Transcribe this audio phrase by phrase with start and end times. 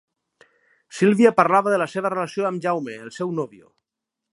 [0.99, 3.69] Sílvia parlava de la seva relació amb Jaume, el seu nòvio.